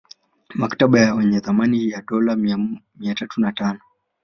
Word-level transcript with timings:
Mkataba 0.55 1.13
wenye 1.13 1.39
thamani 1.41 1.89
ya 1.89 2.01
dola 2.01 2.35
milioni 2.35 2.81
mia 2.97 3.15
tatu 3.15 3.41
na 3.41 3.51
tano 3.51 3.79